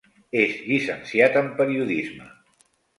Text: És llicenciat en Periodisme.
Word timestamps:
És 0.43 0.55
llicenciat 0.71 1.39
en 1.45 1.55
Periodisme. 1.63 2.35